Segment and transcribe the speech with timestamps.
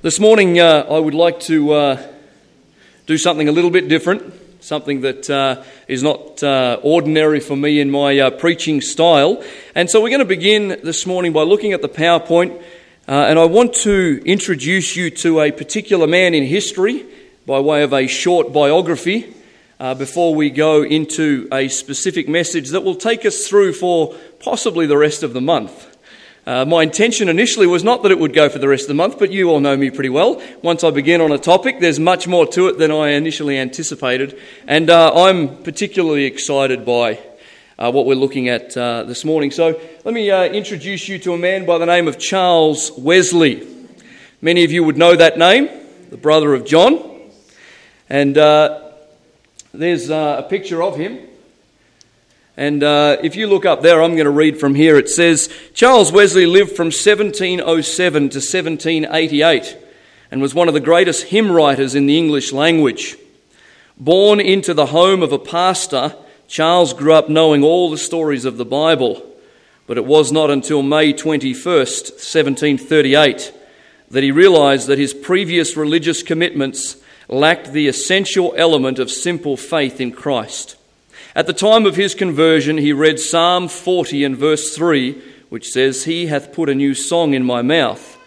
[0.00, 2.02] This morning, uh, I would like to uh,
[3.06, 4.32] do something a little bit different,
[4.62, 9.42] something that uh, is not uh, ordinary for me in my uh, preaching style.
[9.74, 12.56] And so, we're going to begin this morning by looking at the PowerPoint.
[13.08, 17.04] Uh, and I want to introduce you to a particular man in history
[17.44, 19.34] by way of a short biography
[19.96, 24.96] before we go into a specific message that will take us through for possibly the
[24.96, 25.97] rest of the month.
[26.48, 28.94] Uh, my intention initially was not that it would go for the rest of the
[28.94, 30.40] month, but you all know me pretty well.
[30.62, 34.40] Once I begin on a topic, there's much more to it than I initially anticipated.
[34.66, 37.18] And uh, I'm particularly excited by
[37.78, 39.50] uh, what we're looking at uh, this morning.
[39.50, 43.68] So let me uh, introduce you to a man by the name of Charles Wesley.
[44.40, 45.68] Many of you would know that name,
[46.08, 47.30] the brother of John.
[48.08, 48.92] And uh,
[49.74, 51.27] there's a picture of him.
[52.58, 54.98] And uh, if you look up there, I'm going to read from here.
[54.98, 59.78] It says Charles Wesley lived from 1707 to 1788
[60.32, 63.16] and was one of the greatest hymn writers in the English language.
[63.96, 66.16] Born into the home of a pastor,
[66.48, 69.24] Charles grew up knowing all the stories of the Bible.
[69.86, 73.52] But it was not until May 21st, 1738,
[74.10, 76.96] that he realized that his previous religious commitments
[77.28, 80.74] lacked the essential element of simple faith in Christ.
[81.38, 85.12] At the time of his conversion, he read Psalm 40 and verse 3,
[85.50, 88.18] which says, He hath put a new song in my mouth.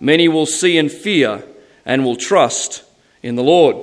[0.00, 1.44] Many will see and fear
[1.86, 2.84] and will trust
[3.22, 3.78] in the Lord.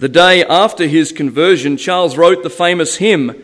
[0.00, 3.40] The day after his conversion, Charles wrote the famous hymn.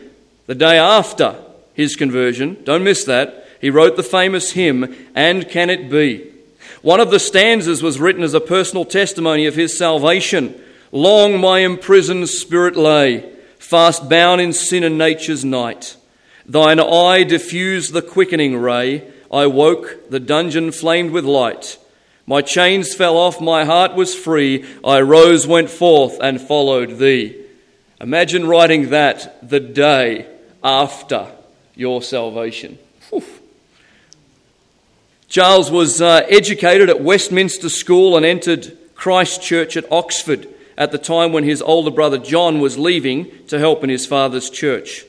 [0.47, 1.37] The day after
[1.73, 6.33] his conversion, don't miss that, he wrote the famous hymn, And Can It Be?
[6.81, 10.61] One of the stanzas was written as a personal testimony of his salvation.
[10.91, 15.97] Long my imprisoned spirit lay fast bound in sin and nature's night.
[16.45, 19.11] Thine eye diffused the quickening ray.
[19.31, 21.77] I woke, the dungeon flamed with light.
[22.27, 24.65] My chains fell off, my heart was free.
[24.83, 27.35] I rose, went forth, and followed thee.
[28.01, 30.27] Imagine writing that the day
[30.63, 31.31] after
[31.75, 32.77] your salvation.
[33.09, 33.23] Whew.
[35.27, 40.47] Charles was uh, educated at Westminster School and entered Christ Church at Oxford
[40.77, 44.49] at the time when his older brother John was leaving to help in his father's
[44.49, 45.05] church.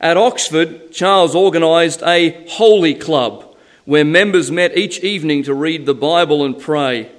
[0.00, 5.94] At Oxford, Charles organised a holy club where members met each evening to read the
[5.94, 7.10] Bible and pray.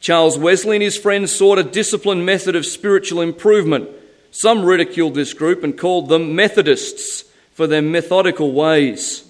[0.00, 3.88] Charles Wesley and his friends sought a disciplined method of spiritual improvement.
[4.30, 9.24] Some ridiculed this group and called them Methodists for their methodical ways.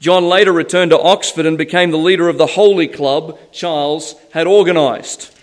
[0.00, 4.46] John later returned to Oxford and became the leader of the Holy Club Charles had
[4.46, 5.33] organised.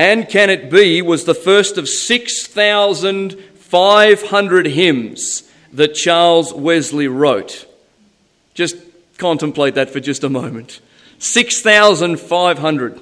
[0.00, 5.42] And Can It Be was the first of 6,500 hymns
[5.74, 7.66] that Charles Wesley wrote.
[8.54, 8.78] Just
[9.18, 10.80] contemplate that for just a moment.
[11.18, 13.00] 6,500.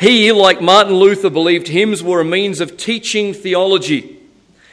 [0.00, 4.18] He, like Martin Luther, believed hymns were a means of teaching theology.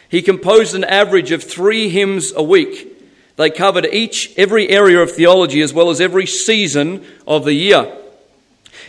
[0.07, 2.87] He composed an average of three hymns a week.
[3.35, 7.97] They covered each, every area of theology as well as every season of the year.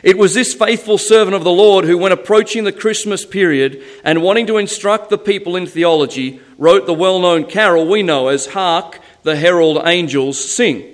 [0.03, 4.23] It was this faithful servant of the Lord who, when approaching the Christmas period and
[4.23, 8.47] wanting to instruct the people in theology, wrote the well known carol we know as
[8.47, 10.85] Hark the Herald Angels Sing.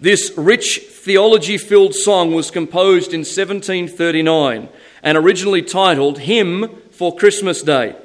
[0.00, 4.68] This rich theology filled song was composed in 1739
[5.02, 7.96] and originally titled Hymn for Christmas Day.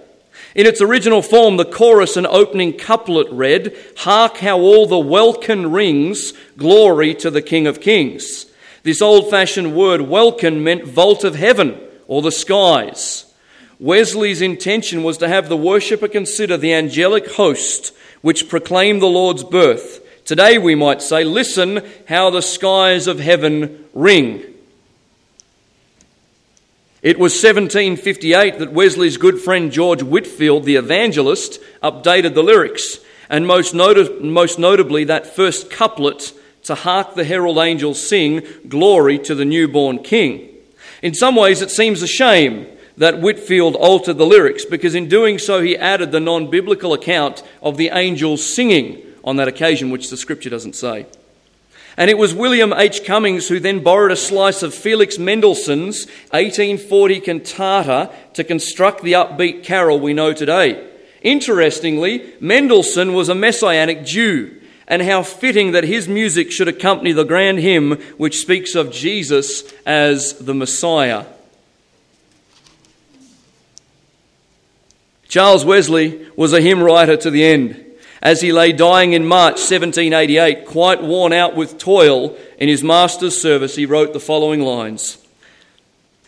[0.55, 5.71] In its original form, the chorus and opening couplet read, Hark how all the welkin
[5.71, 8.46] rings, glory to the King of Kings.
[8.87, 11.77] This old fashioned word, welkin, meant vault of heaven
[12.07, 13.25] or the skies.
[13.81, 19.43] Wesley's intention was to have the worshipper consider the angelic host which proclaimed the Lord's
[19.43, 20.23] birth.
[20.23, 24.41] Today we might say, listen how the skies of heaven ring.
[27.01, 33.45] It was 1758 that Wesley's good friend George Whitefield, the evangelist, updated the lyrics, and
[33.45, 36.31] most, not- most notably that first couplet
[36.67, 40.49] to hark the herald angels sing, Glory to the newborn King.
[41.01, 42.67] In some ways, it seems a shame
[42.97, 47.43] that Whitefield altered the lyrics because in doing so, he added the non biblical account
[47.61, 51.05] of the angels singing on that occasion, which the scripture doesn't say.
[51.95, 53.03] And it was William H.
[53.03, 59.63] Cummings who then borrowed a slice of Felix Mendelssohn's 1840 cantata to construct the upbeat
[59.63, 60.87] carol we know today.
[61.23, 64.56] Interestingly, Mendelssohn was a Messianic Jew
[64.87, 69.63] and how fitting that his music should accompany the grand hymn which speaks of Jesus
[69.85, 71.25] as the Messiah.
[75.27, 77.83] Charles Wesley was a hymn writer to the end,
[78.21, 83.39] As he lay dying in March 1788, quite worn out with toil in his master's
[83.39, 85.17] service, he wrote the following lines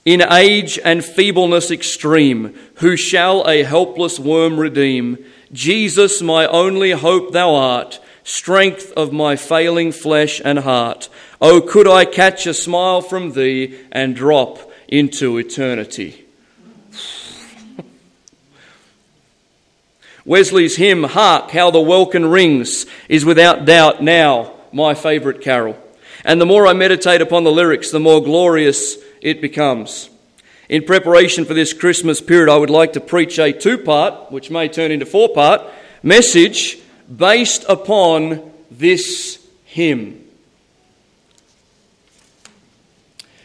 [0.04, 5.18] In age and feebleness extreme, who shall a helpless worm redeem?
[5.54, 11.10] Jesus, my only hope thou art, strength of my failing flesh and heart.
[11.42, 16.25] Oh, could I catch a smile from thee and drop into eternity?
[20.25, 25.77] Wesley's hymn, Hark, How the Welkin Rings, is without doubt now my favourite carol.
[26.25, 30.10] And the more I meditate upon the lyrics, the more glorious it becomes.
[30.68, 34.51] In preparation for this Christmas period, I would like to preach a two part, which
[34.51, 35.62] may turn into four part,
[36.04, 36.77] message
[37.16, 40.26] based upon this hymn.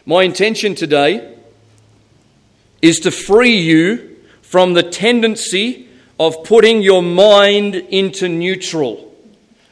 [0.06, 1.34] My intention today
[2.82, 5.88] is to free you from the tendency
[6.20, 9.12] of putting your mind into neutral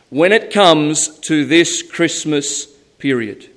[0.08, 2.66] when it comes to this Christmas
[2.98, 3.48] period.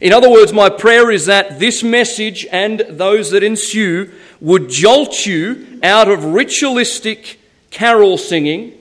[0.00, 5.26] In other words, my prayer is that this message and those that ensue would jolt
[5.26, 7.40] you out of ritualistic
[7.70, 8.74] carol singing,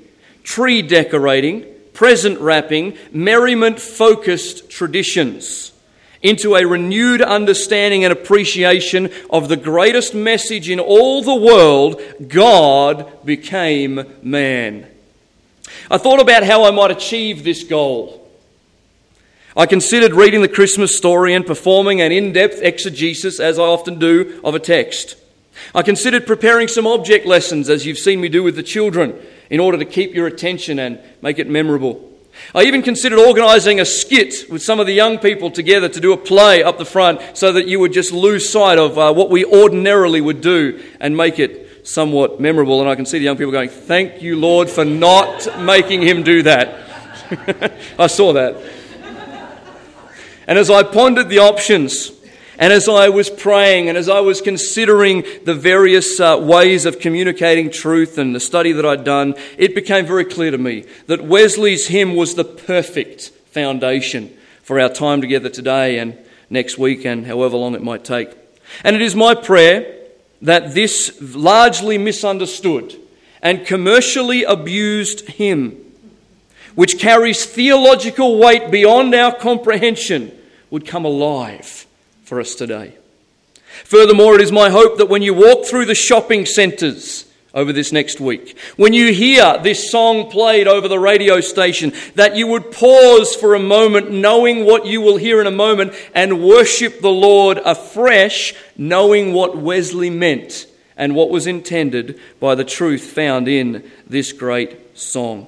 [0.44, 5.72] tree decorating, present wrapping, merriment focused traditions
[6.22, 13.26] into a renewed understanding and appreciation of the greatest message in all the world God
[13.26, 14.86] became man.
[15.90, 18.28] I thought about how I might achieve this goal.
[19.56, 23.98] I considered reading the Christmas story and performing an in depth exegesis, as I often
[23.98, 25.16] do, of a text.
[25.74, 29.60] I considered preparing some object lessons, as you've seen me do with the children, in
[29.60, 32.06] order to keep your attention and make it memorable.
[32.54, 36.14] I even considered organising a skit with some of the young people together to do
[36.14, 39.30] a play up the front so that you would just lose sight of uh, what
[39.30, 42.82] we ordinarily would do and make it somewhat memorable.
[42.82, 46.24] And I can see the young people going, Thank you, Lord, for not making him
[46.24, 47.72] do that.
[48.00, 48.58] I saw that.
[50.48, 52.12] And as I pondered the options,
[52.60, 57.00] and as I was praying and as I was considering the various uh, ways of
[57.00, 61.24] communicating truth and the study that I'd done, it became very clear to me that
[61.24, 66.18] Wesley's hymn was the perfect foundation for our time together today and
[66.50, 68.30] next week and however long it might take.
[68.84, 69.96] And it is my prayer
[70.42, 72.94] that this largely misunderstood
[73.42, 75.78] and commercially abused hymn,
[76.76, 80.38] which carries theological weight beyond our comprehension,
[80.70, 81.86] would come alive
[82.30, 82.94] for us today.
[83.86, 87.92] Furthermore, it is my hope that when you walk through the shopping centres over this
[87.92, 92.72] next week, when you hear this song played over the radio station, that you would
[92.72, 97.10] pause for a moment, knowing what you will hear in a moment, and worship the
[97.10, 103.90] Lord afresh, knowing what Wesley meant and what was intended by the truth found in
[104.06, 105.48] this great song.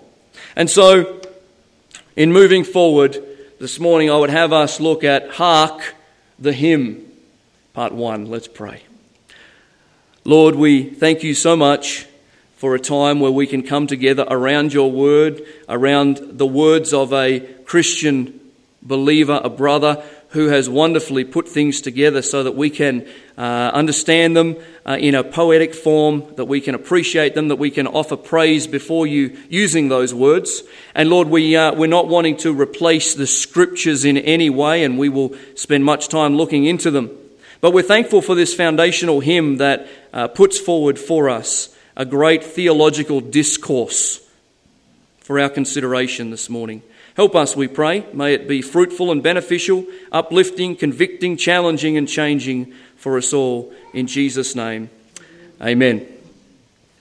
[0.55, 1.21] And so,
[2.15, 3.23] in moving forward
[3.59, 5.93] this morning, I would have us look at Hark
[6.41, 7.05] the hymn,
[7.73, 8.25] part one.
[8.25, 8.81] Let's pray.
[10.25, 12.07] Lord, we thank you so much
[12.55, 17.13] for a time where we can come together around your word, around the words of
[17.13, 18.39] a Christian
[18.81, 23.07] believer, a brother who has wonderfully put things together so that we can
[23.37, 24.55] uh, understand them
[24.85, 28.65] uh, in a poetic form, that we can appreciate them, that we can offer praise
[28.65, 30.63] before you using those words.
[30.95, 34.97] And Lord, we, uh, we're not wanting to replace the scriptures in any way, and
[34.97, 37.09] we will spend much time looking into them.
[37.59, 42.43] But we're thankful for this foundational hymn that uh, puts forward for us a great
[42.43, 44.21] theological discourse
[45.19, 46.81] for our consideration this morning.
[47.15, 48.05] Help us, we pray.
[48.13, 53.73] May it be fruitful and beneficial, uplifting, convicting, challenging, and changing for us all.
[53.93, 54.89] In Jesus' name,
[55.61, 56.07] amen.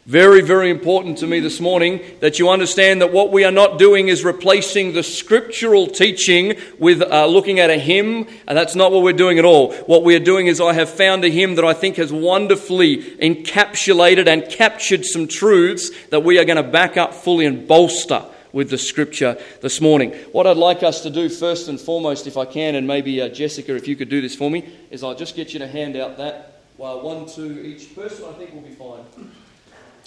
[0.06, 3.78] Very, very important to me this morning that you understand that what we are not
[3.78, 8.26] doing is replacing the scriptural teaching with uh, looking at a hymn.
[8.48, 9.72] And that's not what we're doing at all.
[9.72, 12.96] What we are doing is I have found a hymn that I think has wonderfully
[12.96, 18.24] encapsulated and captured some truths that we are going to back up fully and bolster
[18.52, 20.12] with the scripture this morning.
[20.32, 23.28] What I'd like us to do first and foremost, if I can, and maybe uh,
[23.28, 25.96] Jessica, if you could do this for me, is I'll just get you to hand
[25.96, 26.62] out that.
[26.76, 29.30] Well, one, two each person, I think will be fine.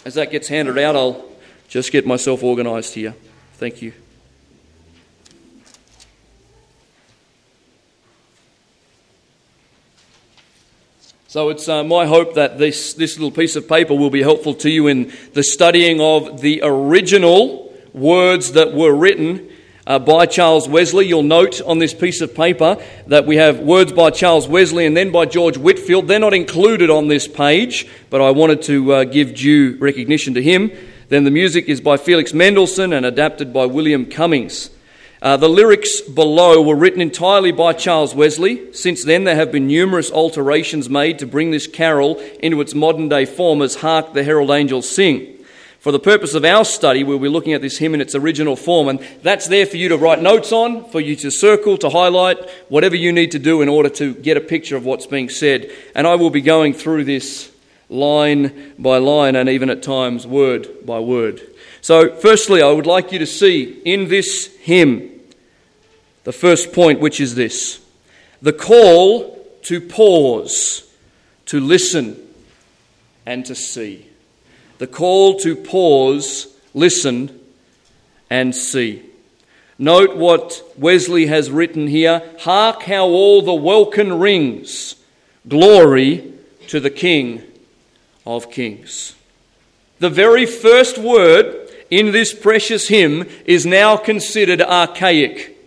[0.06, 1.26] As that gets handed out, I'll
[1.68, 3.16] just get myself organised here.
[3.54, 3.94] Thank you.
[11.34, 14.54] So it's uh, my hope that this, this little piece of paper will be helpful
[14.54, 17.63] to you in the studying of the original
[17.94, 19.50] words that were written
[19.86, 21.08] uh, by Charles Wesley.
[21.08, 24.98] You'll note on this piece of paper that we have words by Charles Wesley and
[24.98, 26.08] then by George Whitefield.
[26.08, 30.42] They're not included on this page, but I wanted to uh, give due recognition to
[30.42, 30.72] him.
[31.10, 34.70] Then the music is by Felix Mendelssohn and adapted by William Cummings.
[35.22, 38.74] Uh, the lyrics below were written entirely by Charles Wesley.
[38.74, 43.08] Since then, there have been numerous alterations made to bring this carol into its modern
[43.08, 45.33] day form as Hark the Herald Angels Sing.
[45.84, 48.56] For the purpose of our study, we'll be looking at this hymn in its original
[48.56, 51.90] form, and that's there for you to write notes on, for you to circle, to
[51.90, 52.38] highlight,
[52.70, 55.70] whatever you need to do in order to get a picture of what's being said.
[55.94, 57.52] And I will be going through this
[57.90, 61.42] line by line and even at times word by word.
[61.82, 65.20] So, firstly, I would like you to see in this hymn
[66.24, 67.82] the first point, which is this
[68.42, 70.90] the call to pause,
[71.48, 72.26] to listen,
[73.26, 74.08] and to see.
[74.84, 77.40] The call to pause, listen,
[78.30, 79.02] and see.
[79.80, 84.96] Note what Wesley has written here Hark how all the welkin rings,
[85.48, 86.34] glory
[86.68, 87.44] to the King
[88.26, 89.16] of Kings.
[90.00, 95.58] The very first word in this precious hymn is now considered archaic.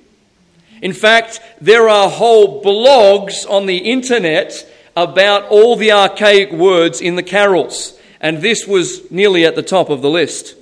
[0.82, 7.16] In fact, there are whole blogs on the internet about all the archaic words in
[7.16, 10.54] the carols, and this was nearly at the top of the list.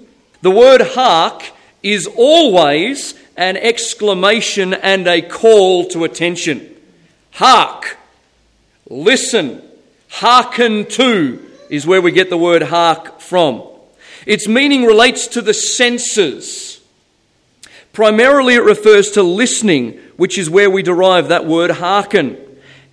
[0.43, 1.43] The word hark
[1.83, 6.75] is always an exclamation and a call to attention.
[7.33, 7.97] Hark!
[8.89, 9.63] Listen!
[10.09, 13.63] Hearken to is where we get the word hark from.
[14.27, 16.81] Its meaning relates to the senses.
[17.93, 22.39] Primarily, it refers to listening which is where we derive that word hearken.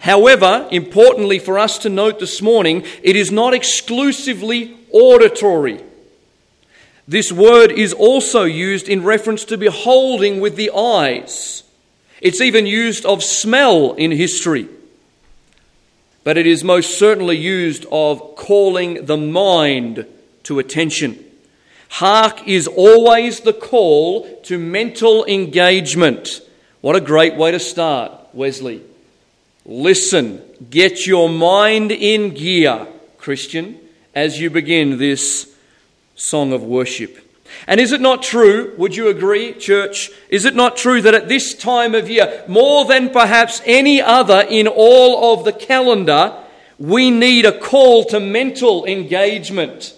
[0.02, 5.80] However, importantly for us to note this morning, it is not exclusively auditory.
[7.08, 11.64] This word is also used in reference to beholding with the eyes.
[12.20, 14.68] It's even used of smell in history.
[16.24, 20.06] But it is most certainly used of calling the mind
[20.44, 21.24] to attention.
[21.90, 26.42] Hark is always the call to mental engagement
[26.82, 28.82] what a great way to start, Wesley.
[29.66, 32.88] Listen, get your mind in gear,
[33.18, 33.80] Christian,
[34.16, 35.56] as you begin this
[36.16, 37.18] song of worship.
[37.68, 40.10] And is it not true, would you agree, church?
[40.30, 44.46] Is it not true that at this time of year, more than perhaps any other
[44.50, 46.36] in all of the calendar,
[46.80, 49.94] we need a call to mental engagement?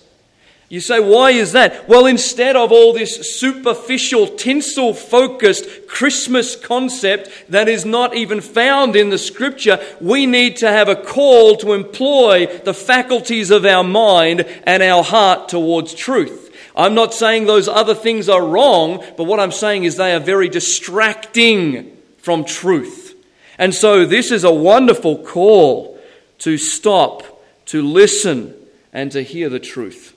[0.69, 1.87] You say, why is that?
[1.87, 8.95] Well, instead of all this superficial, tinsel focused Christmas concept that is not even found
[8.95, 13.83] in the scripture, we need to have a call to employ the faculties of our
[13.83, 16.51] mind and our heart towards truth.
[16.75, 20.19] I'm not saying those other things are wrong, but what I'm saying is they are
[20.19, 23.15] very distracting from truth.
[23.59, 25.99] And so this is a wonderful call
[26.39, 28.55] to stop, to listen,
[28.91, 30.12] and to hear the truth.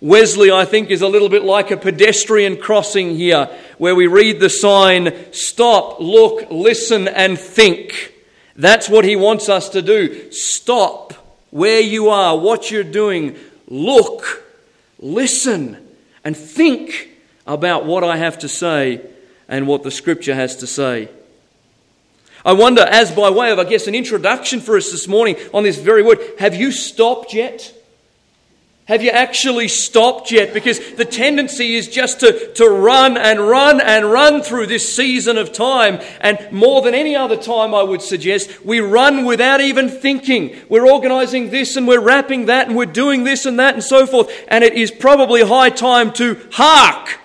[0.00, 3.48] Wesley, I think, is a little bit like a pedestrian crossing here,
[3.78, 8.12] where we read the sign, Stop, look, listen, and think.
[8.56, 10.30] That's what he wants us to do.
[10.32, 11.12] Stop
[11.50, 13.36] where you are, what you're doing.
[13.68, 14.44] Look,
[14.98, 15.76] listen,
[16.24, 17.10] and think
[17.46, 19.00] about what I have to say
[19.48, 21.08] and what the scripture has to say.
[22.44, 25.64] I wonder, as by way of, I guess, an introduction for us this morning on
[25.64, 27.72] this very word, have you stopped yet?
[28.86, 30.54] Have you actually stopped yet?
[30.54, 35.38] Because the tendency is just to, to run and run and run through this season
[35.38, 36.00] of time.
[36.20, 40.56] And more than any other time, I would suggest, we run without even thinking.
[40.68, 44.06] We're organizing this and we're wrapping that and we're doing this and that and so
[44.06, 44.32] forth.
[44.46, 47.18] And it is probably high time to hark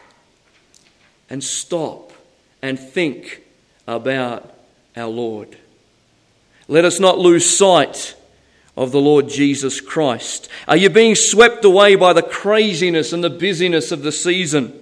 [1.30, 2.12] and stop
[2.64, 3.44] and think
[3.88, 4.52] about
[4.98, 5.58] our Lord.
[6.68, 8.16] Let us not lose sight
[8.82, 10.50] of the Lord Jesus Christ?
[10.68, 14.74] Are you being swept away by the craziness and the busyness of the season?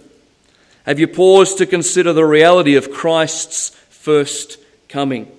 [0.86, 5.29] Have you paused to consider the reality of Christ's first coming?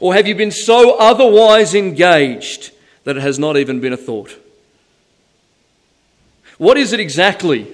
[0.00, 2.72] Or have you been so otherwise engaged
[3.04, 4.38] that it has not even been a thought?
[6.58, 7.72] What is it exactly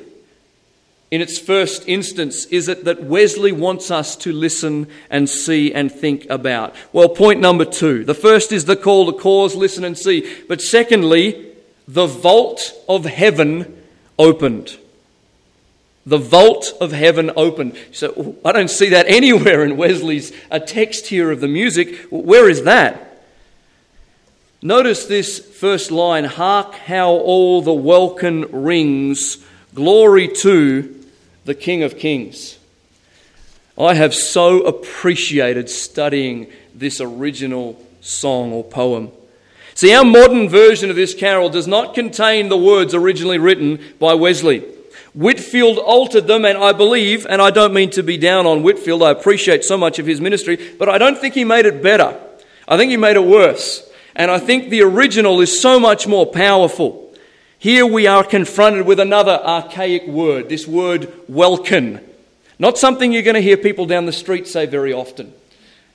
[1.11, 5.91] in its first instance is it that Wesley wants us to listen and see and
[5.91, 6.75] think about?
[6.93, 8.05] Well, point number two.
[8.05, 10.45] The first is the call to cause, listen and see.
[10.49, 11.53] But secondly,
[11.89, 13.83] the vault of heaven
[14.19, 14.79] opened.
[16.07, 17.77] The vault of heaven opened.
[17.91, 22.07] So I don't see that anywhere in Wesley's a text here of the music.
[22.11, 23.25] Where is that?
[24.63, 29.39] Notice this first line Hark how all the welkin rings,
[29.75, 31.00] glory to
[31.51, 32.61] the King of Kings.
[33.77, 39.11] I have so appreciated studying this original song or poem.
[39.75, 44.15] See, our modern version of this carol does not contain the words originally written by
[44.15, 44.61] Wesley.
[45.13, 49.03] Whitefield altered them, and I believe, and I don't mean to be down on Whitefield,
[49.03, 52.17] I appreciate so much of his ministry, but I don't think he made it better.
[52.69, 53.91] I think he made it worse.
[54.15, 57.10] And I think the original is so much more powerful.
[57.61, 62.01] Here we are confronted with another archaic word, this word welkin.
[62.59, 65.35] Not something you're going to hear people down the street say very often.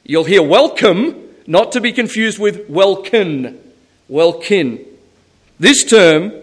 [0.03, 3.59] You'll hear welcome, not to be confused with welkin.
[4.07, 4.85] Welkin.
[5.59, 6.33] This term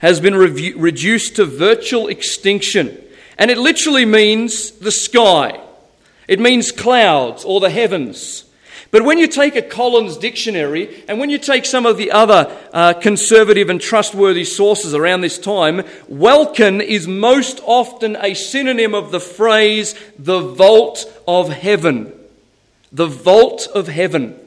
[0.00, 3.02] has been re- reduced to virtual extinction,
[3.38, 5.58] and it literally means the sky.
[6.28, 8.44] It means clouds or the heavens.
[8.90, 12.50] But when you take a Collins dictionary and when you take some of the other
[12.72, 19.10] uh, conservative and trustworthy sources around this time, welkin is most often a synonym of
[19.10, 22.12] the phrase the vault of heaven.
[22.90, 24.38] The vault of heaven.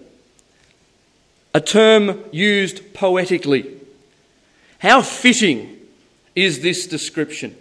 [1.53, 3.77] A term used poetically.
[4.79, 5.77] How fitting
[6.35, 7.55] is this description?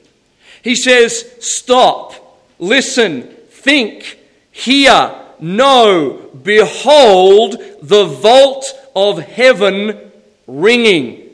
[0.63, 4.19] He says, Stop, listen, think,
[4.51, 10.11] hear, know, behold the vault of heaven
[10.47, 11.29] ringing.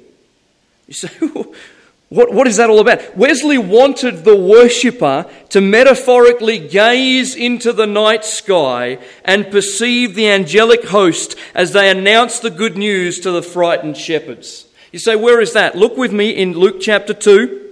[0.86, 1.08] You say,
[2.08, 3.16] what, what is that all about?
[3.16, 10.84] Wesley wanted the worshipper to metaphorically gaze into the night sky and perceive the angelic
[10.84, 14.66] host as they announce the good news to the frightened shepherds.
[14.92, 15.76] You say, where is that?
[15.76, 17.64] Look with me in Luke chapter 2.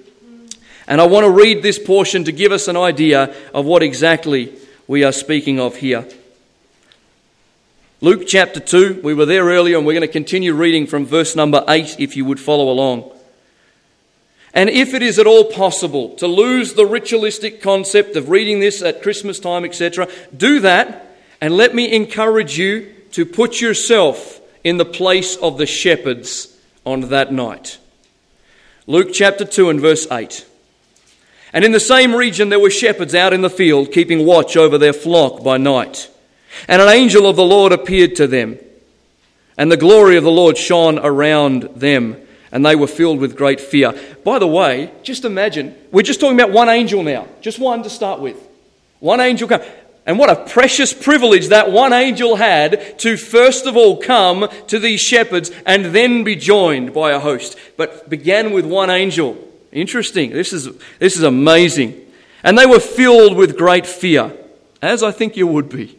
[0.87, 4.53] And I want to read this portion to give us an idea of what exactly
[4.87, 6.07] we are speaking of here.
[8.01, 11.37] Luke chapter 2, we were there earlier and we're going to continue reading from verse
[11.37, 13.11] number 8 if you would follow along.
[14.53, 18.83] And if it is at all possible to lose the ritualistic concept of reading this
[18.83, 24.77] at Christmas time, etc., do that and let me encourage you to put yourself in
[24.77, 27.79] the place of the shepherds on that night.
[28.87, 30.45] Luke chapter 2 and verse 8.
[31.53, 34.79] And in the same region there were shepherds out in the field, keeping watch over
[34.79, 36.11] their flock by night.
[36.69, 38.59] And an angel of the Lord appeared to them,
[39.57, 42.17] and the glory of the Lord shone around them,
[42.51, 43.93] and they were filled with great fear.
[44.25, 47.90] By the way, just imagine, we're just talking about one angel now, just one to
[47.90, 48.37] start with.
[49.01, 49.61] One angel come.
[50.07, 54.79] And what a precious privilege that one angel had to first of all come to
[54.79, 57.59] these shepherds and then be joined by a host.
[57.77, 59.38] But began with one angel.
[59.73, 60.31] Interesting.
[60.31, 62.01] This is, this is amazing.
[62.43, 64.33] And they were filled with great fear,
[64.83, 65.99] as I think you would be.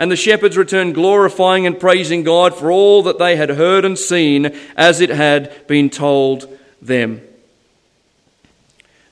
[0.00, 3.98] And the shepherds returned glorifying and praising God for all that they had heard and
[3.98, 6.48] seen as it had been told
[6.80, 7.20] them.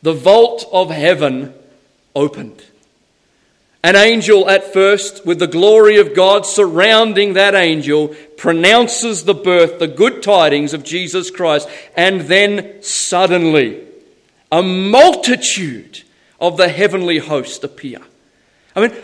[0.01, 1.53] The vault of heaven
[2.17, 2.65] opened.
[3.85, 9.79] An angel, at first, with the glory of God surrounding that angel, pronounces the birth,
[9.79, 13.85] the good tidings of Jesus Christ, and then suddenly,
[14.51, 16.03] a multitude
[16.41, 18.01] of the heavenly host appear.
[18.75, 18.97] I mean,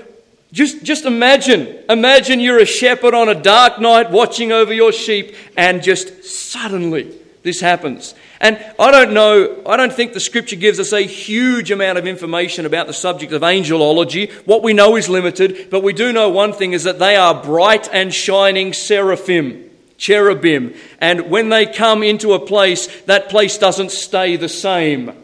[0.54, 5.34] just, just imagine, imagine you're a shepherd on a dark night watching over your sheep,
[5.56, 7.12] and just suddenly
[7.42, 8.14] this happens.
[8.40, 12.06] And I don't know, I don't think the scripture gives us a huge amount of
[12.06, 14.30] information about the subject of angelology.
[14.46, 17.42] What we know is limited, but we do know one thing is that they are
[17.42, 20.74] bright and shining seraphim, cherubim.
[21.00, 25.20] And when they come into a place, that place doesn't stay the same.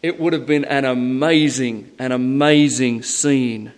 [0.00, 3.72] It would have been an amazing, an amazing scene.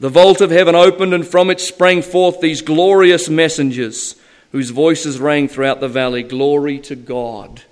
[0.00, 4.16] The vault of heaven opened, and from it sprang forth these glorious messengers,
[4.52, 7.62] whose voices rang throughout the valley Glory to God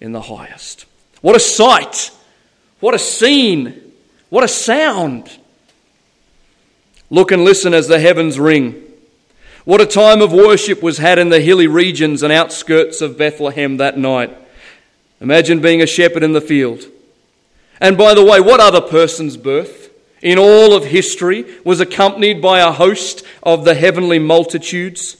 [0.00, 0.86] in the highest.
[1.20, 2.10] What a sight!
[2.80, 3.92] What a scene!
[4.28, 5.38] What a sound!
[7.10, 8.82] Look and listen as the heavens ring.
[9.64, 13.76] What a time of worship was had in the hilly regions and outskirts of Bethlehem
[13.78, 14.36] that night.
[15.20, 16.84] Imagine being a shepherd in the field
[17.80, 19.90] And by the way, what other person's birth
[20.26, 25.16] in all of history was accompanied by a host of the heavenly multitudes?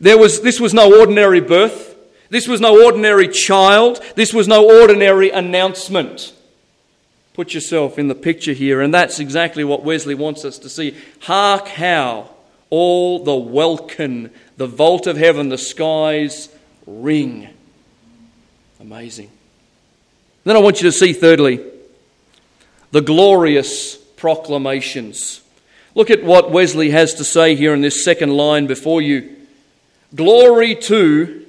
[0.00, 1.96] There was, this was no ordinary birth.
[2.28, 4.02] This was no ordinary child.
[4.16, 6.32] This was no ordinary announcement.
[7.34, 10.96] Put yourself in the picture here, and that's exactly what Wesley wants us to see.
[11.20, 12.30] Hark how
[12.68, 16.48] all the welkin, the vault of heaven, the skies
[16.84, 17.48] ring.
[18.80, 19.30] Amazing.
[20.42, 21.64] Then I want you to see, thirdly,
[22.90, 25.40] the glorious proclamations.
[25.94, 29.34] Look at what Wesley has to say here in this second line before you.
[30.14, 31.46] Glory to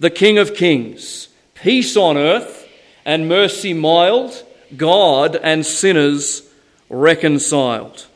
[0.00, 2.68] the King of Kings, peace on earth
[3.04, 4.44] and mercy mild,
[4.76, 6.42] God and sinners
[6.90, 8.06] reconciled.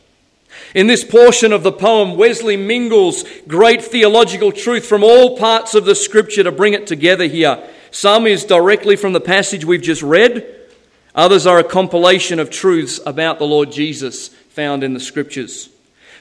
[0.75, 5.85] In this portion of the poem, Wesley mingles great theological truth from all parts of
[5.85, 7.63] the scripture to bring it together here.
[7.93, 10.62] Some is directly from the passage we've just read,
[11.15, 15.69] others are a compilation of truths about the Lord Jesus found in the scriptures.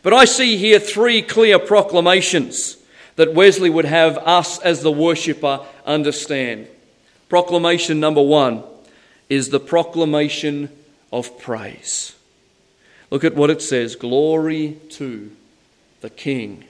[0.04, 2.78] But I see here three clear proclamations
[3.16, 6.68] that Wesley would have us as the worshipper understand.
[7.30, 8.64] Proclamation number one
[9.30, 10.70] is the proclamation
[11.12, 12.16] of praise.
[13.10, 15.32] Look at what it says Glory to
[16.02, 16.66] the King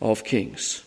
[0.00, 0.84] of Kings.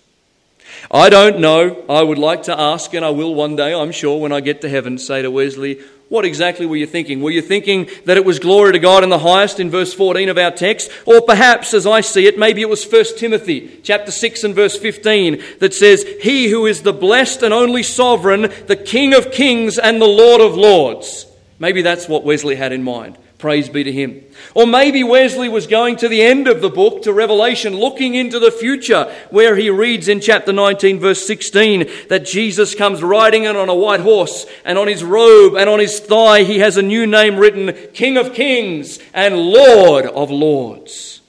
[0.90, 1.86] I don't know.
[1.88, 4.62] I would like to ask, and I will one day, I'm sure, when I get
[4.62, 7.22] to heaven, say to Wesley, what exactly were you thinking?
[7.22, 10.30] Were you thinking that it was glory to God in the highest in verse 14
[10.30, 10.92] of our text?
[11.06, 14.78] Or perhaps, as I see it, maybe it was 1 Timothy chapter 6 and verse
[14.78, 19.80] 15 that says, He who is the blessed and only sovereign, the King of kings
[19.80, 21.26] and the Lord of lords.
[21.58, 23.18] Maybe that's what Wesley had in mind.
[23.38, 24.24] Praise be to him.
[24.54, 28.40] Or maybe Wesley was going to the end of the book, to Revelation, looking into
[28.40, 33.58] the future, where he reads in chapter 19, verse 16, that Jesus comes riding in
[33.58, 36.82] on a white horse, and on his robe and on his thigh he has a
[36.82, 41.22] new name written King of Kings and Lord of Lords.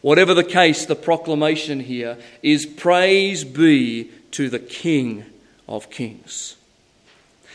[0.00, 5.24] Whatever the case, the proclamation here is praise be to the King
[5.68, 6.56] of Kings.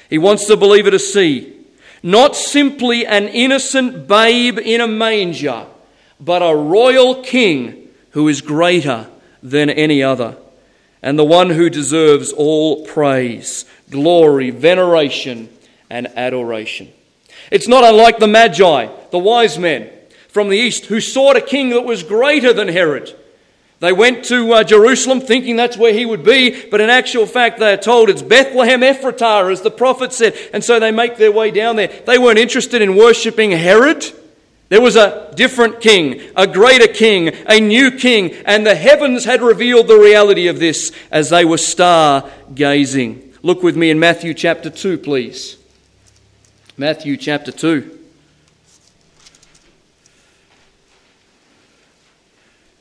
[0.09, 1.56] He wants the believer to see
[2.03, 5.65] not simply an innocent babe in a manger,
[6.19, 9.07] but a royal king who is greater
[9.43, 10.35] than any other,
[11.01, 15.49] and the one who deserves all praise, glory, veneration,
[15.89, 16.91] and adoration.
[17.51, 19.89] It's not unlike the Magi, the wise men
[20.27, 23.15] from the east, who sought a king that was greater than Herod.
[23.79, 27.59] They went to uh, Jerusalem thinking that's where he would be, but in actual fact,
[27.59, 31.31] they are told it's Bethlehem Ephratah, as the prophet said, and so they make their
[31.31, 31.87] way down there.
[31.87, 34.03] They weren't interested in worshipping Herod.
[34.69, 39.41] There was a different king, a greater king, a new king, and the heavens had
[39.41, 43.33] revealed the reality of this as they were star gazing.
[43.43, 45.57] Look with me in Matthew chapter 2, please.
[46.75, 47.97] Matthew chapter 2.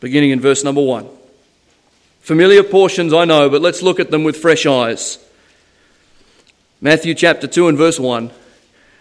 [0.07, 1.05] Beginning in verse number 1.
[2.21, 5.19] Familiar portions, I know, but let's look at them with fresh eyes.
[6.81, 8.31] Matthew chapter 2 and verse 1.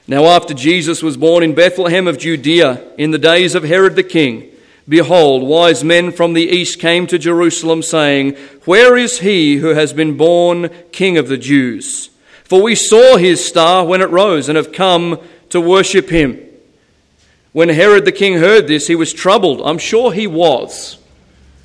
[0.08, 4.02] Now, after Jesus was born in Bethlehem of Judea in the days of Herod the
[4.02, 4.50] king,
[4.90, 9.94] behold, wise men from the east came to Jerusalem, saying, Where is he who has
[9.94, 12.10] been born king of the Jews?
[12.46, 16.42] For we saw his star when it rose and have come to worship him.
[17.56, 19.62] When Herod the king heard this, he was troubled.
[19.64, 20.98] I'm sure he was.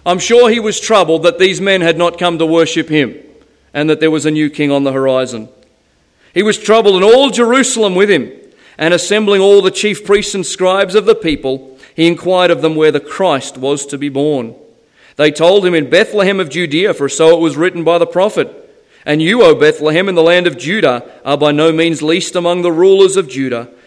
[0.07, 3.16] I'm sure he was troubled that these men had not come to worship him
[3.74, 5.48] and that there was a new king on the horizon.
[6.33, 8.31] He was troubled, and all Jerusalem with him.
[8.79, 12.76] And assembling all the chief priests and scribes of the people, he inquired of them
[12.76, 14.55] where the Christ was to be born.
[15.16, 18.48] They told him in Bethlehem of Judea, for so it was written by the prophet.
[19.05, 22.62] And you, O Bethlehem, in the land of Judah, are by no means least among
[22.62, 23.72] the rulers of Judah.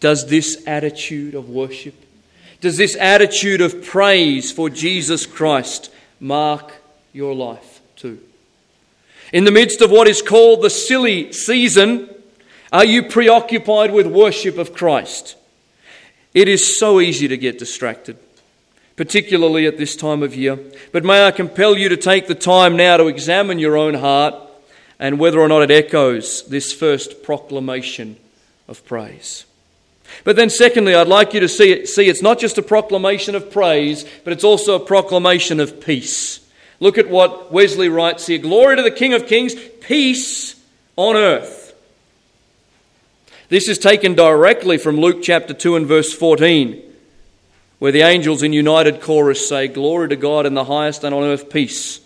[0.00, 1.94] does this attitude of worship,
[2.60, 6.72] Does this attitude of praise for Jesus Christ mark
[7.12, 8.18] your life too?
[9.32, 12.08] In the midst of what is called the silly season,
[12.72, 15.36] are you preoccupied with worship of Christ?
[16.34, 18.18] It is so easy to get distracted,
[18.96, 20.58] particularly at this time of year.
[20.92, 24.34] But may I compel you to take the time now to examine your own heart
[24.98, 28.16] and whether or not it echoes this first proclamation
[28.66, 29.44] of praise.
[30.24, 33.34] But then, secondly, I'd like you to see, it, see it's not just a proclamation
[33.34, 36.40] of praise, but it's also a proclamation of peace.
[36.80, 40.60] Look at what Wesley writes here Glory to the King of Kings, peace
[40.96, 41.74] on earth.
[43.48, 46.82] This is taken directly from Luke chapter 2 and verse 14,
[47.78, 51.22] where the angels in united chorus say, Glory to God in the highest and on
[51.22, 52.00] earth peace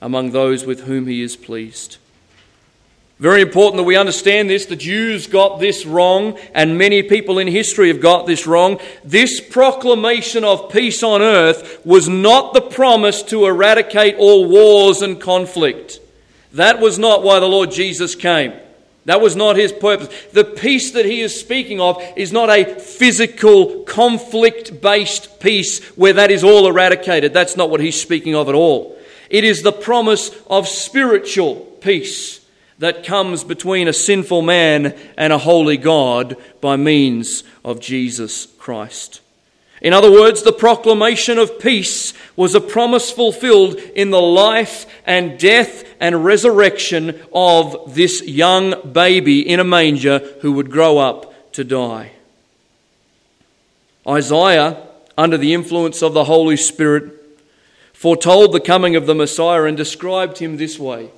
[0.00, 1.98] among those with whom he is pleased.
[3.20, 4.64] Very important that we understand this.
[4.64, 8.80] The Jews got this wrong, and many people in history have got this wrong.
[9.04, 15.20] This proclamation of peace on earth was not the promise to eradicate all wars and
[15.20, 16.00] conflict.
[16.54, 18.54] That was not why the Lord Jesus came.
[19.04, 20.08] That was not his purpose.
[20.32, 26.14] The peace that he is speaking of is not a physical, conflict based peace where
[26.14, 27.34] that is all eradicated.
[27.34, 28.98] That's not what he's speaking of at all.
[29.28, 32.39] It is the promise of spiritual peace
[32.80, 39.20] that comes between a sinful man and a holy God by means of Jesus Christ.
[39.82, 45.38] In other words, the proclamation of peace was a promise fulfilled in the life and
[45.38, 51.64] death and resurrection of this young baby in a manger who would grow up to
[51.64, 52.12] die.
[54.08, 54.86] Isaiah,
[55.18, 57.12] under the influence of the Holy Spirit,
[57.92, 61.10] foretold the coming of the Messiah and described him this way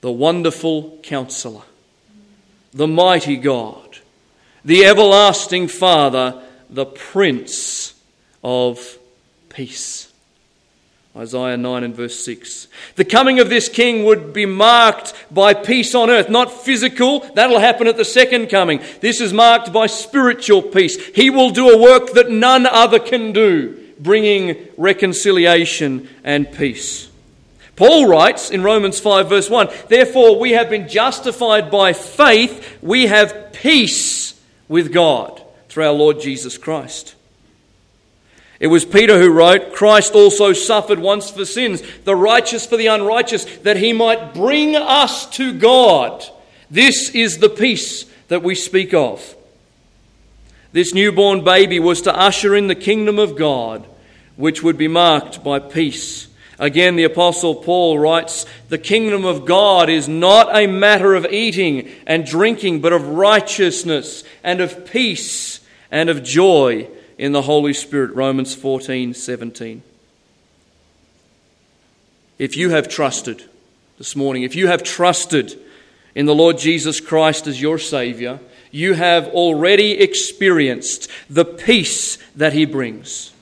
[0.00, 1.62] the wonderful counselor,
[2.72, 3.98] the mighty God,
[4.64, 7.94] the everlasting Father, the Prince
[8.42, 8.98] of
[9.48, 10.12] Peace.
[11.16, 12.68] Isaiah 9 and verse 6.
[12.94, 17.20] The coming of this king would be marked by peace on earth, not physical.
[17.34, 18.80] That'll happen at the second coming.
[19.00, 20.96] This is marked by spiritual peace.
[21.08, 27.07] He will do a work that none other can do, bringing reconciliation and peace.
[27.78, 33.06] Paul writes in Romans 5, verse 1 Therefore, we have been justified by faith, we
[33.06, 34.34] have peace
[34.66, 37.14] with God through our Lord Jesus Christ.
[38.58, 42.88] It was Peter who wrote, Christ also suffered once for sins, the righteous for the
[42.88, 46.24] unrighteous, that he might bring us to God.
[46.68, 49.36] This is the peace that we speak of.
[50.72, 53.86] This newborn baby was to usher in the kingdom of God,
[54.34, 56.27] which would be marked by peace
[56.58, 61.88] Again, the Apostle Paul writes, The kingdom of God is not a matter of eating
[62.06, 68.14] and drinking, but of righteousness and of peace and of joy in the Holy Spirit.
[68.14, 69.82] Romans 14 17.
[72.38, 73.44] If you have trusted
[73.98, 75.58] this morning, if you have trusted
[76.14, 78.40] in the Lord Jesus Christ as your Savior,
[78.72, 83.32] you have already experienced the peace that He brings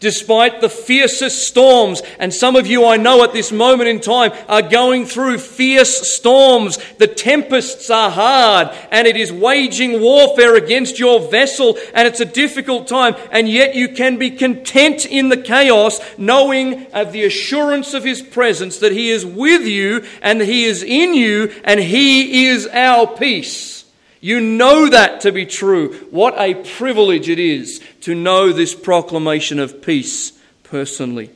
[0.00, 2.02] despite the fiercest storms.
[2.18, 6.12] And some of you I know at this moment in time are going through fierce
[6.12, 6.78] storms.
[6.98, 12.24] The tempests are hard and it is waging warfare against your vessel and it's a
[12.24, 13.16] difficult time.
[13.30, 18.22] And yet you can be content in the chaos knowing of the assurance of His
[18.22, 23.06] presence that He is with you and He is in you and He is our
[23.06, 23.77] peace.
[24.20, 25.94] You know that to be true.
[26.10, 30.32] What a privilege it is to know this proclamation of peace
[30.64, 31.30] personally.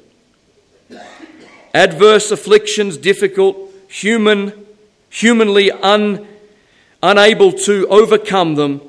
[1.74, 3.56] Adverse afflictions, difficult,
[3.88, 4.66] human,
[5.10, 6.26] humanly un,
[7.02, 8.80] unable to overcome them,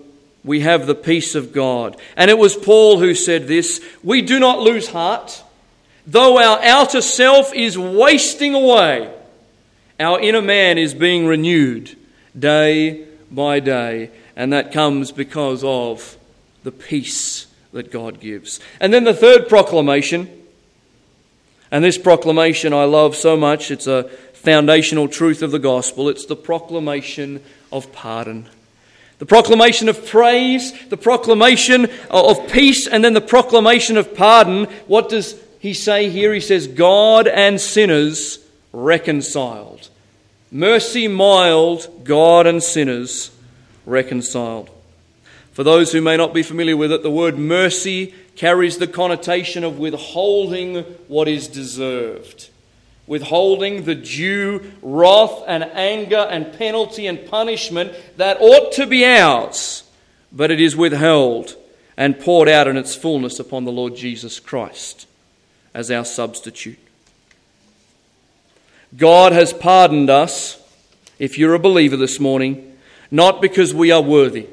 [0.43, 1.95] we have the peace of God.
[2.17, 5.43] And it was Paul who said this We do not lose heart.
[6.05, 9.13] Though our outer self is wasting away,
[9.99, 11.95] our inner man is being renewed
[12.37, 16.17] day by day, and that comes because of
[16.63, 18.59] the peace that God gives.
[18.79, 20.29] And then the third proclamation,
[21.71, 26.25] and this proclamation I love so much, it's a foundational truth of the gospel, it's
[26.25, 28.49] the proclamation of pardon.
[29.19, 34.65] The proclamation of praise, the proclamation of peace, and then the proclamation of pardon.
[34.87, 36.33] What does he say here?
[36.33, 38.39] He says, God and sinners
[38.73, 39.89] reconciled.
[40.53, 43.31] Mercy mild, God and sinners
[43.87, 44.69] reconciled.
[45.51, 49.63] For those who may not be familiar with it, the word mercy carries the connotation
[49.63, 52.49] of withholding what is deserved,
[53.07, 59.81] withholding the due wrath and anger and penalty and punishment that ought to be ours,
[60.31, 61.55] but it is withheld
[61.97, 65.07] and poured out in its fullness upon the Lord Jesus Christ
[65.73, 66.77] as our substitute.
[68.95, 70.61] God has pardoned us,
[71.17, 72.77] if you're a believer this morning,
[73.09, 74.47] not because we are worthy,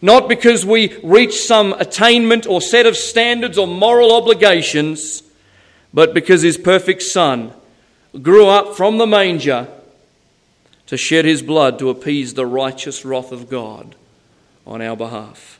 [0.00, 5.22] not because we reach some attainment or set of standards or moral obligations,
[5.94, 7.52] but because His perfect Son
[8.20, 9.68] grew up from the manger
[10.86, 13.94] to shed His blood to appease the righteous wrath of God
[14.66, 15.58] on our behalf.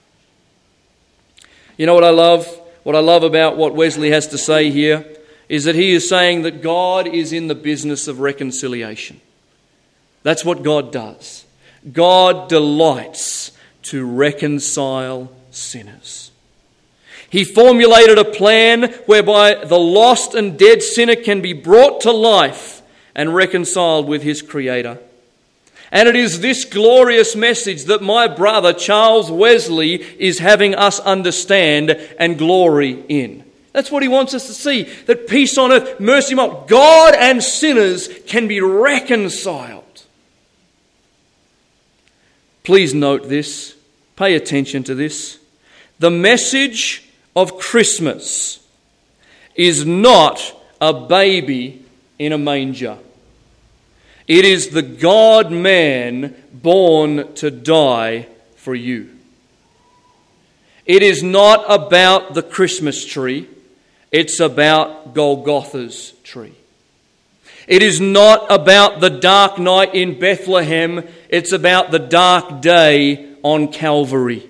[1.79, 2.47] You know what I love?
[2.83, 5.07] What I love about what Wesley has to say here
[5.53, 9.21] is that he is saying that God is in the business of reconciliation.
[10.23, 11.45] That's what God does.
[11.93, 16.31] God delights to reconcile sinners.
[17.29, 22.81] He formulated a plan whereby the lost and dead sinner can be brought to life
[23.15, 25.01] and reconciled with his Creator.
[25.91, 31.91] And it is this glorious message that my brother Charles Wesley is having us understand
[32.19, 33.45] and glory in.
[33.73, 37.43] That's what he wants us to see that peace on earth, mercy on God and
[37.43, 39.85] sinners can be reconciled.
[42.65, 43.75] Please note this,
[44.17, 45.39] pay attention to this.
[45.99, 48.65] The message of Christmas
[49.55, 51.85] is not a baby
[52.19, 52.99] in a manger.
[54.29, 59.11] It is the God man born to die for you.
[60.87, 63.49] It is not about the Christmas tree,
[64.13, 66.55] it's about Golgotha's tree.
[67.67, 73.73] It is not about the dark night in Bethlehem, it's about the dark day on
[73.73, 74.49] Calvary.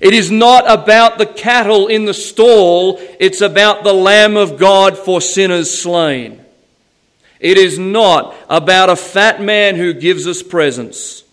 [0.00, 4.96] It is not about the cattle in the stall, it's about the Lamb of God
[4.96, 6.44] for sinners slain.
[7.40, 11.24] It is not about a fat man who gives us presents,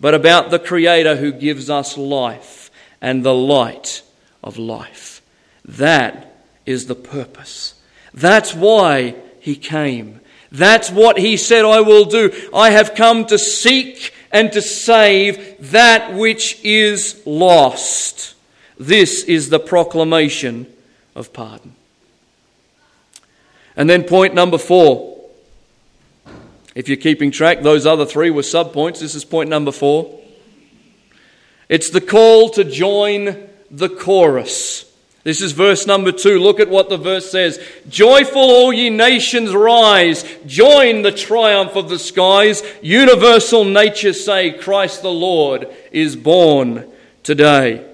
[0.00, 2.70] but about the Creator who gives us life
[3.02, 4.02] and the light
[4.42, 5.20] of life.
[5.66, 6.29] That
[6.70, 7.74] is the purpose.
[8.14, 10.20] That's why He came.
[10.50, 12.32] That's what He said, I will do.
[12.54, 18.34] I have come to seek and to save that which is lost.
[18.78, 20.66] This is the proclamation
[21.14, 21.74] of pardon.
[23.76, 25.10] And then point number four
[26.74, 29.00] if you're keeping track, those other three were subpoints.
[29.00, 30.20] This is point number four.
[31.68, 34.89] It's the call to join the chorus.
[35.22, 36.38] This is verse number two.
[36.38, 40.24] Look at what the verse says Joyful, all ye nations, rise.
[40.46, 42.62] Join the triumph of the skies.
[42.82, 46.90] Universal nature say, Christ the Lord is born
[47.22, 47.89] today.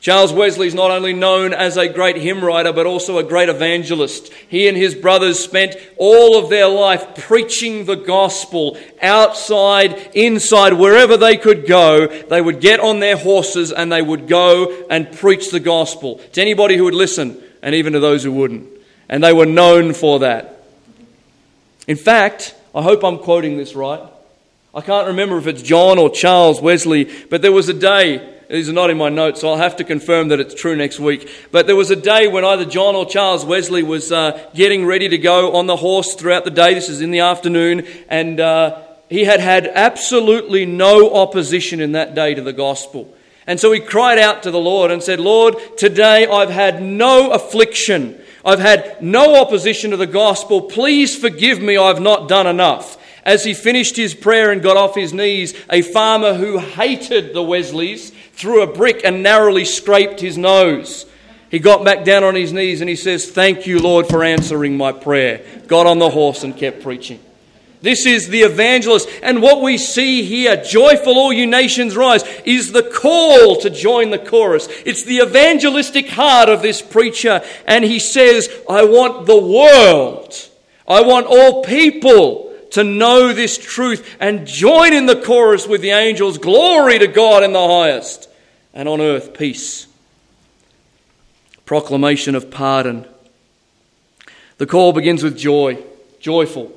[0.00, 3.48] Charles Wesley is not only known as a great hymn writer, but also a great
[3.48, 4.32] evangelist.
[4.48, 11.16] He and his brothers spent all of their life preaching the gospel outside, inside, wherever
[11.16, 12.06] they could go.
[12.06, 16.40] They would get on their horses and they would go and preach the gospel to
[16.40, 18.68] anybody who would listen and even to those who wouldn't.
[19.08, 20.62] And they were known for that.
[21.88, 24.02] In fact, I hope I'm quoting this right.
[24.72, 28.70] I can't remember if it's John or Charles Wesley, but there was a day these
[28.70, 31.30] are not in my notes, so I'll have to confirm that it's true next week.
[31.52, 35.06] But there was a day when either John or Charles Wesley was uh, getting ready
[35.10, 36.72] to go on the horse throughout the day.
[36.72, 38.80] This is in the afternoon, and uh,
[39.10, 43.14] he had had absolutely no opposition in that day to the gospel.
[43.46, 47.30] And so he cried out to the Lord and said, Lord, today I've had no
[47.32, 48.18] affliction.
[48.46, 50.62] I've had no opposition to the gospel.
[50.62, 52.96] Please forgive me, I've not done enough.
[53.24, 57.42] As he finished his prayer and got off his knees, a farmer who hated the
[57.42, 61.06] Wesleys threw a brick and narrowly scraped his nose.
[61.50, 64.76] He got back down on his knees and he says, Thank you, Lord, for answering
[64.76, 65.44] my prayer.
[65.66, 67.20] Got on the horse and kept preaching.
[67.80, 69.08] This is the evangelist.
[69.22, 74.10] And what we see here, joyful all you nations rise, is the call to join
[74.10, 74.68] the chorus.
[74.84, 77.42] It's the evangelistic heart of this preacher.
[77.66, 80.34] And he says, I want the world,
[80.86, 85.90] I want all people to know this truth and join in the chorus with the
[85.90, 86.38] angels.
[86.38, 88.27] Glory to God in the highest
[88.72, 89.86] and on earth peace.
[91.64, 93.06] Proclamation of pardon.
[94.58, 95.82] The call begins with joy,
[96.20, 96.72] joyful.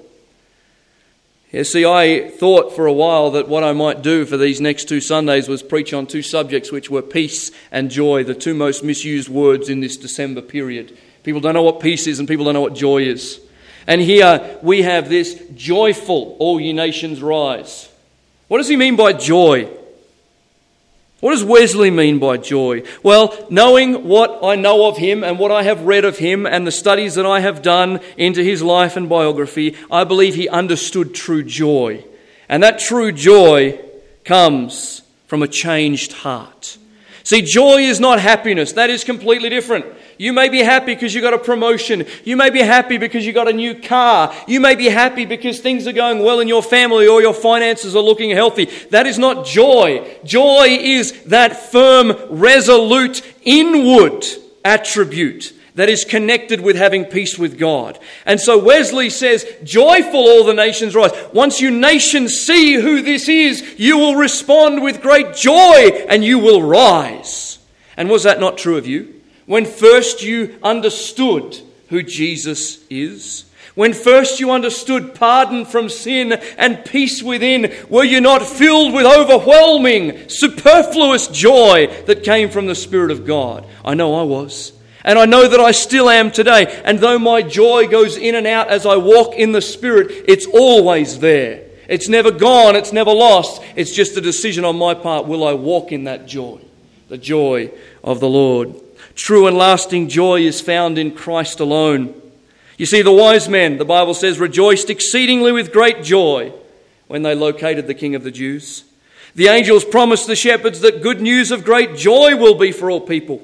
[1.52, 4.88] Yeah, see, I thought for a while that what I might do for these next
[4.88, 8.84] two Sundays was preach on two subjects, which were peace and joy, the two most
[8.84, 10.98] misused words in this December period.
[11.24, 13.42] People don't know what peace is, and people don't know what joy is.
[13.86, 17.90] And here we have this joyful, all ye nations rise.
[18.48, 19.70] What does he mean by joy?
[21.22, 22.82] What does Wesley mean by joy?
[23.04, 26.66] Well, knowing what I know of him and what I have read of him and
[26.66, 31.14] the studies that I have done into his life and biography, I believe he understood
[31.14, 32.04] true joy.
[32.50, 33.80] And that true joy
[34.26, 36.80] comes from a changed heart.
[37.24, 38.74] See, joy is not happiness.
[38.74, 39.86] That is completely different.
[40.22, 42.06] You may be happy because you got a promotion.
[42.24, 44.32] You may be happy because you got a new car.
[44.48, 47.96] You may be happy because things are going well in your family or your finances
[47.96, 48.66] are looking healthy.
[48.92, 50.16] That is not joy.
[50.24, 54.24] Joy is that firm, resolute, inward
[54.64, 57.98] attribute that is connected with having peace with God.
[58.24, 61.14] And so Wesley says, Joyful all the nations rise.
[61.34, 66.38] Once you nations see who this is, you will respond with great joy and you
[66.38, 67.58] will rise.
[67.98, 69.16] And was that not true of you?
[69.52, 73.44] When first you understood who Jesus is?
[73.76, 79.06] When first you understood pardon from sin and peace within, were you not filled with
[79.06, 83.68] overwhelming, superfluous joy that came from the Spirit of God?
[83.84, 84.72] I know I was.
[85.04, 86.82] And I know that I still am today.
[86.86, 90.46] And though my joy goes in and out as I walk in the Spirit, it's
[90.46, 91.66] always there.
[91.90, 93.62] It's never gone, it's never lost.
[93.76, 96.62] It's just a decision on my part will I walk in that joy?
[97.10, 97.72] The joy
[98.02, 98.81] of the Lord.
[99.16, 102.14] True and lasting joy is found in Christ alone.
[102.78, 106.54] You see, the wise men, the Bible says, rejoiced exceedingly with great joy
[107.08, 108.86] when they located the King of the Jews.
[109.36, 113.02] The angels promised the shepherds that good news of great joy will be for all
[113.02, 113.42] people.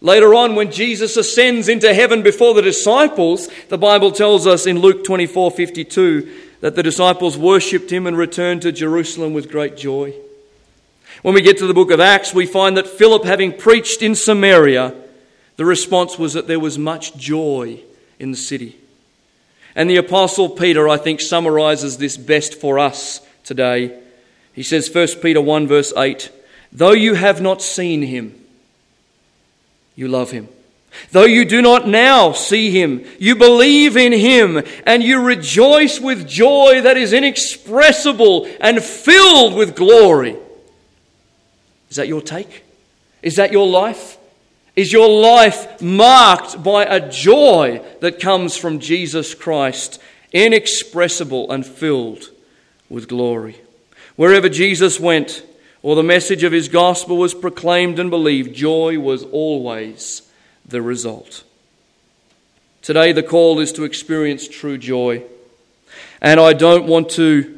[0.00, 4.78] Later on, when Jesus ascends into heaven before the disciples, the Bible tells us in
[4.78, 10.14] Luke 24 52 that the disciples worshipped him and returned to Jerusalem with great joy.
[11.22, 14.14] When we get to the book of Acts, we find that Philip, having preached in
[14.14, 14.94] Samaria,
[15.56, 17.80] the response was that there was much joy
[18.18, 18.76] in the city.
[19.74, 23.98] And the Apostle Peter, I think, summarizes this best for us today.
[24.52, 26.30] He says, 1 Peter 1, verse 8,
[26.70, 28.34] Though you have not seen him,
[29.96, 30.48] you love him.
[31.10, 36.28] Though you do not now see him, you believe in him and you rejoice with
[36.28, 40.36] joy that is inexpressible and filled with glory.
[41.90, 42.64] Is that your take?
[43.22, 44.18] Is that your life?
[44.76, 50.00] Is your life marked by a joy that comes from Jesus Christ,
[50.32, 52.30] inexpressible and filled
[52.88, 53.56] with glory?
[54.14, 55.44] Wherever Jesus went,
[55.82, 60.22] or the message of his gospel was proclaimed and believed, joy was always
[60.66, 61.44] the result.
[62.82, 65.24] Today, the call is to experience true joy.
[66.20, 67.57] And I don't want to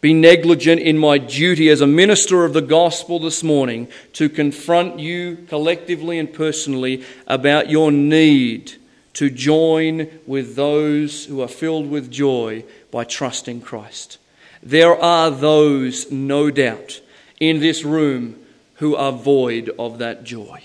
[0.00, 4.98] be negligent in my duty as a minister of the gospel this morning to confront
[4.98, 8.76] you collectively and personally about your need
[9.12, 14.18] to join with those who are filled with joy by trusting Christ.
[14.62, 17.00] There are those, no doubt,
[17.38, 18.36] in this room
[18.76, 20.62] who are void of that joy.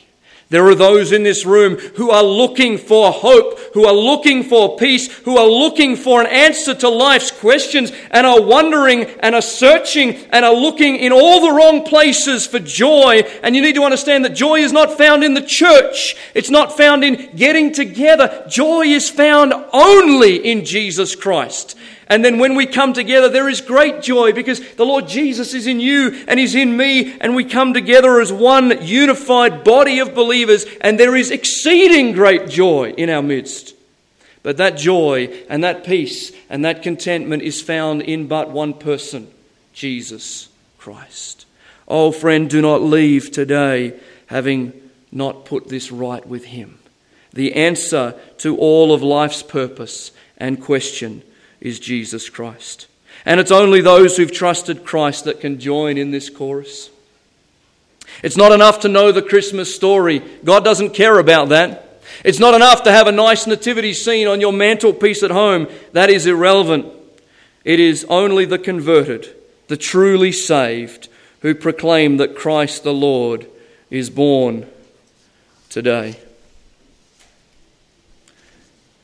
[0.49, 4.77] There are those in this room who are looking for hope, who are looking for
[4.77, 9.41] peace, who are looking for an answer to life's questions and are wondering and are
[9.41, 13.23] searching and are looking in all the wrong places for joy.
[13.41, 16.15] And you need to understand that joy is not found in the church.
[16.35, 18.45] It's not found in getting together.
[18.47, 21.75] Joy is found only in Jesus Christ.
[22.07, 25.65] And then when we come together, there is great joy because the Lord Jesus is
[25.65, 30.13] in you and He's in me, and we come together as one unified body of
[30.13, 33.75] believers, and there is exceeding great joy in our midst.
[34.43, 39.27] But that joy and that peace and that contentment is found in but one person
[39.73, 41.47] Jesus Christ.
[41.87, 44.73] Oh, friend, do not leave today having
[45.11, 46.77] not put this right with Him.
[47.33, 51.23] The answer to all of life's purpose and question
[51.61, 52.87] is Jesus Christ.
[53.25, 56.89] And it's only those who've trusted Christ that can join in this chorus.
[58.23, 60.19] It's not enough to know the Christmas story.
[60.43, 62.01] God doesn't care about that.
[62.23, 65.67] It's not enough to have a nice nativity scene on your mantelpiece at home.
[65.93, 66.85] That is irrelevant.
[67.63, 69.35] It is only the converted,
[69.67, 71.09] the truly saved,
[71.41, 73.47] who proclaim that Christ the Lord
[73.89, 74.67] is born
[75.69, 76.19] today.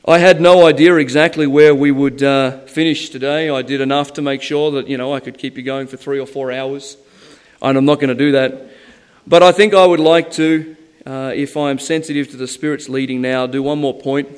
[0.04, 3.50] I had no idea exactly where we would uh, finish today.
[3.50, 5.96] I did enough to make sure that, you know, I could keep you going for
[5.96, 6.96] three or four hours.
[7.60, 8.68] And I'm not going to do that.
[9.28, 10.76] But I think I would like to,
[11.06, 14.28] uh, if I'm sensitive to the Spirit's leading now, do one more point.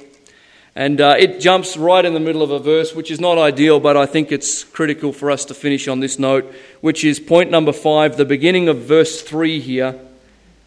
[0.76, 3.80] And uh, it jumps right in the middle of a verse, which is not ideal,
[3.80, 7.50] but I think it's critical for us to finish on this note, which is point
[7.50, 9.98] number five, the beginning of verse three here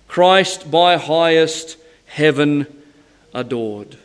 [0.07, 1.77] Christ by highest
[2.07, 2.65] heaven
[3.31, 3.99] adored.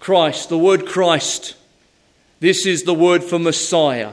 [0.00, 1.54] Christ, the word Christ,
[2.40, 4.12] this is the word for Messiah.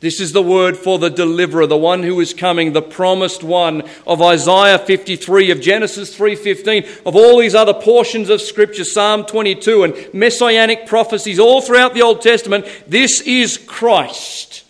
[0.00, 3.82] This is the word for the deliverer, the one who is coming, the promised one
[4.06, 9.84] of Isaiah 53, of Genesis 3:15, of all these other portions of scripture, Psalm 22
[9.84, 12.66] and messianic prophecies all throughout the Old Testament.
[12.86, 14.64] This is Christ,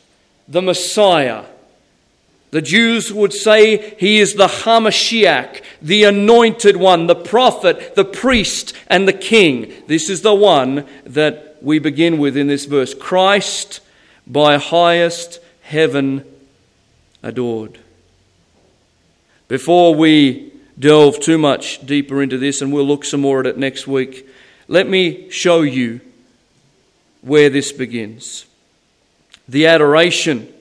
[0.49, 1.43] the Messiah,
[2.51, 8.73] The Jews would say he is the Hamashiach, the anointed one, the prophet, the priest,
[8.87, 9.73] and the king.
[9.89, 13.81] This is the one that we begin with in this verse Christ
[14.27, 16.25] by highest heaven
[17.23, 17.79] adored.
[19.49, 23.59] Before we delve too much deeper into this, and we'll look some more at it
[23.59, 24.29] next week,
[24.69, 26.01] let me show you
[27.23, 28.47] where this begins.
[29.49, 30.53] The adoration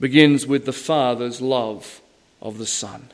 [0.00, 2.00] begins with the Father's love
[2.40, 3.10] of the Son.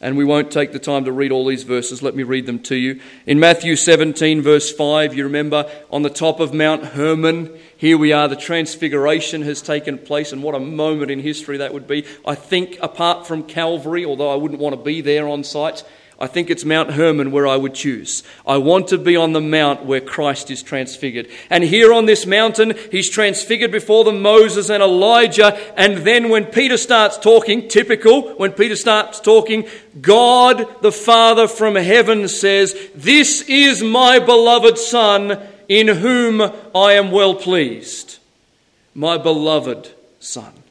[0.00, 2.02] And we won't take the time to read all these verses.
[2.02, 3.00] Let me read them to you.
[3.24, 8.12] In Matthew 17, verse 5, you remember on the top of Mount Hermon, here we
[8.12, 12.04] are, the transfiguration has taken place, and what a moment in history that would be.
[12.26, 15.84] I think, apart from Calvary, although I wouldn't want to be there on site,
[16.22, 18.22] I think it's Mount Hermon where I would choose.
[18.46, 21.26] I want to be on the mount where Christ is transfigured.
[21.50, 25.58] And here on this mountain, he's transfigured before them Moses and Elijah.
[25.76, 29.66] And then when Peter starts talking, typical, when Peter starts talking,
[30.00, 36.40] God the Father from heaven says, This is my beloved Son in whom
[36.72, 38.20] I am well pleased.
[38.94, 40.61] My beloved Son.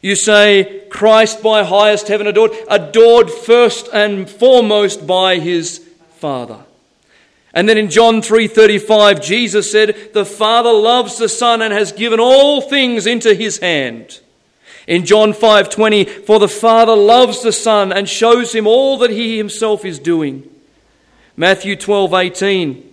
[0.00, 5.80] You say, Christ by highest heaven adored, adored first and foremost by his
[6.18, 6.58] Father.
[7.52, 12.20] And then in John 3:35 Jesus said, "The Father loves the Son and has given
[12.20, 14.20] all things into his hand."
[14.86, 19.36] In John 5:20, "For the Father loves the Son and shows him all that he
[19.36, 20.44] himself is doing."
[21.36, 22.84] Matthew 12:18,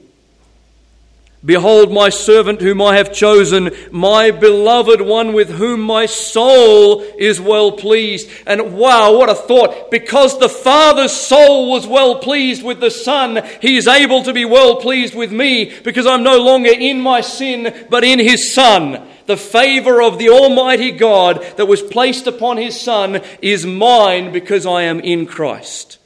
[1.44, 7.40] Behold, my servant whom I have chosen, my beloved one with whom my soul is
[7.40, 8.30] well pleased.
[8.48, 9.92] And wow, what a thought.
[9.92, 14.46] Because the Father's soul was well pleased with the Son, he is able to be
[14.46, 19.08] well pleased with me because I'm no longer in my sin, but in his Son.
[19.28, 24.66] The favor of the Almighty God that was placed upon his Son is mine because
[24.66, 26.00] I am in Christ.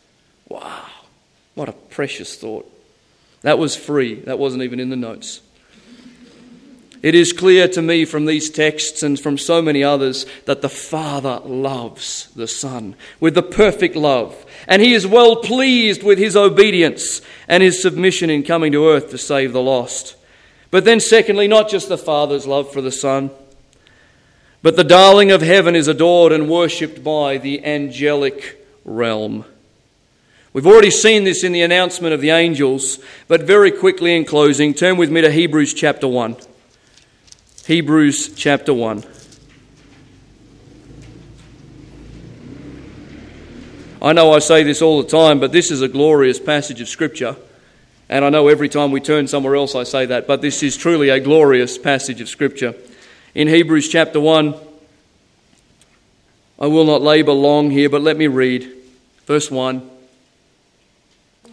[0.47, 0.85] Wow,
[1.55, 2.69] what a precious thought.
[3.41, 5.41] That was free, that wasn't even in the notes.
[7.01, 10.67] It is clear to me from these texts and from so many others that the
[10.67, 16.35] Father loves the Son with the perfect love, and He is well pleased with His
[16.35, 20.17] obedience and His submission in coming to earth to save the lost.
[20.71, 23.31] But then, secondly, not just the Father's love for the Son,
[24.61, 29.45] but the darling of heaven is adored and worshipped by the angelic realm.
[30.59, 32.99] We've already seen this in the announcement of the angels,
[33.29, 36.35] but very quickly in closing, turn with me to Hebrews chapter 1.
[37.65, 39.05] Hebrews chapter 1.
[44.01, 46.89] I know I say this all the time, but this is a glorious passage of
[46.89, 47.37] Scripture.
[48.09, 50.75] And I know every time we turn somewhere else I say that, but this is
[50.75, 52.75] truly a glorious passage of Scripture.
[53.33, 54.55] In Hebrews chapter 1,
[56.59, 58.69] I will not labour long here, but let me read.
[59.25, 59.91] Verse 1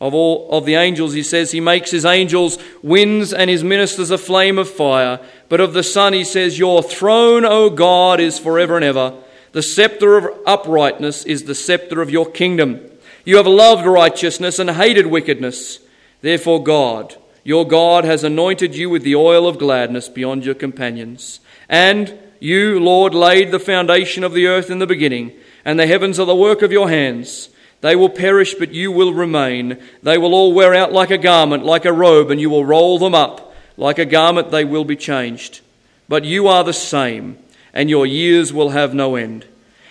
[0.00, 4.10] Of all of the angels, he says, he makes his angels winds and his ministers
[4.10, 5.20] a flame of fire.
[5.50, 9.14] But of the Son, he says, Your throne, O God, is forever and ever.
[9.52, 12.80] The scepter of uprightness is the scepter of your kingdom.
[13.24, 15.80] You have loved righteousness and hated wickedness.
[16.22, 21.40] Therefore, God, your God, has anointed you with the oil of gladness beyond your companions.
[21.68, 25.32] And you, Lord, laid the foundation of the earth in the beginning,
[25.64, 27.50] and the heavens are the work of your hands.
[27.80, 29.78] They will perish, but you will remain.
[30.02, 32.98] They will all wear out like a garment, like a robe, and you will roll
[32.98, 33.54] them up.
[33.76, 35.60] Like a garment, they will be changed.
[36.08, 37.38] But you are the same,
[37.72, 39.46] and your years will have no end.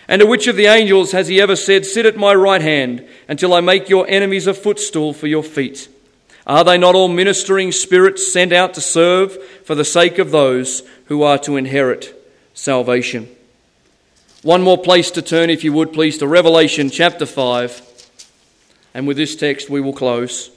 [0.07, 3.07] And to which of the angels has he ever said, Sit at my right hand
[3.27, 5.87] until I make your enemies a footstool for your feet?
[6.45, 10.81] Are they not all ministering spirits sent out to serve for the sake of those
[11.05, 12.15] who are to inherit
[12.53, 13.29] salvation?
[14.43, 17.81] One more place to turn, if you would, please, to Revelation chapter 5.
[18.93, 20.49] And with this text, we will close.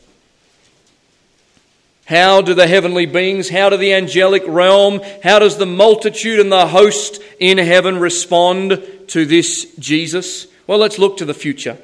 [2.05, 6.53] How do the heavenly beings, how do the angelic realm, how does the multitude and
[6.53, 10.47] the host in heaven respond to this Jesus?
[10.69, 11.77] Well, let's look to the future.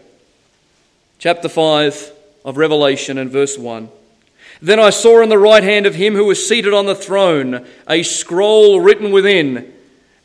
[1.18, 2.12] Chapter 5
[2.44, 3.88] of Revelation and verse 1.
[4.62, 7.66] Then I saw in the right hand of him who was seated on the throne
[7.88, 9.72] a scroll written within,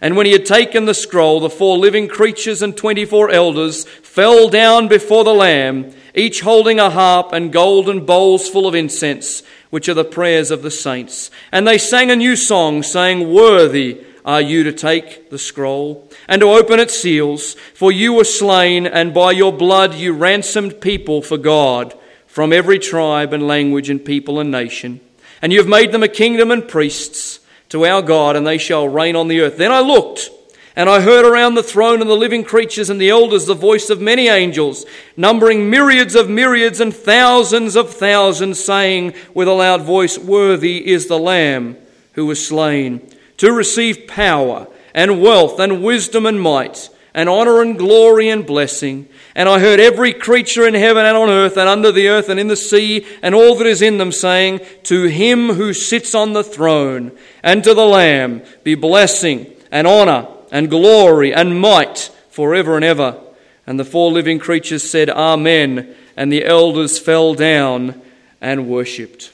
[0.00, 3.84] And when he had taken the scroll, the four living creatures and twenty four elders
[3.84, 9.42] fell down before the Lamb, each holding a harp and golden bowls full of incense,
[9.68, 11.30] which are the prayers of the saints.
[11.52, 16.40] And they sang a new song, saying, Worthy are you to take the scroll and
[16.40, 21.20] to open its seals, for you were slain, and by your blood you ransomed people
[21.20, 21.94] for God
[22.26, 25.00] from every tribe and language and people and nation.
[25.42, 27.40] And you have made them a kingdom and priests
[27.70, 29.56] to our God, and they shall reign on the earth.
[29.56, 30.30] Then I looked,
[30.76, 33.90] and I heard around the throne and the living creatures and the elders the voice
[33.90, 39.82] of many angels, numbering myriads of myriads and thousands of thousands, saying with a loud
[39.82, 41.76] voice, Worthy is the Lamb
[42.12, 43.08] who was slain
[43.38, 49.08] to receive power and wealth and wisdom and might and honor and glory and blessing.
[49.34, 52.38] And I heard every creature in heaven and on earth and under the earth and
[52.38, 56.32] in the sea and all that is in them saying, To him who sits on
[56.32, 62.76] the throne and to the Lamb be blessing and honor and glory and might forever
[62.76, 63.20] and ever.
[63.66, 65.94] And the four living creatures said, Amen.
[66.16, 68.00] And the elders fell down
[68.40, 69.32] and worshipped.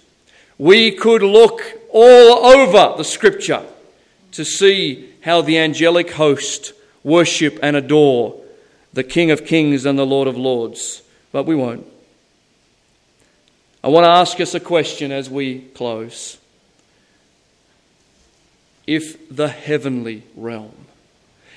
[0.59, 3.65] We could look all over the scripture
[4.33, 6.73] to see how the angelic host
[7.07, 8.35] worship and adore
[8.93, 11.87] the King of Kings and the Lord of Lords, but we won't.
[13.83, 16.37] I want to ask us a question as we close.
[18.89, 20.75] If the heavenly realm,